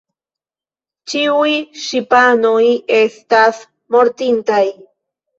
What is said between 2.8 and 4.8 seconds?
estas mortintaj.